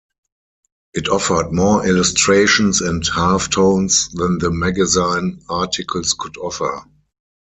It 0.95 1.09
offered 1.09 1.51
more 1.53 1.85
illustrations 1.85 2.81
and 2.81 3.03
halftones 3.03 4.11
than 4.13 4.39
the 4.39 4.49
magazine 4.49 5.43
articles 5.47 6.15
could 6.17 6.37
offer. 6.37 6.85